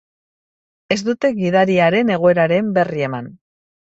Ez 0.95 0.97
dute 1.09 1.29
gidariaren 1.39 2.09
egoeraren 2.15 2.73
berri 2.79 3.05
eman. 3.09 3.29